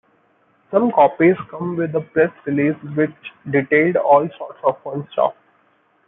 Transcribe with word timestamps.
Some 0.71 0.91
copies 0.91 1.35
come 1.51 1.77
with 1.77 1.93
a 1.93 2.01
press 2.01 2.31
release 2.47 2.75
which 2.95 3.13
detailed 3.51 3.97
all 3.97 4.27
sorts 4.35 4.57
of 4.63 4.81
fun 4.81 5.07
stuff. 5.13 5.35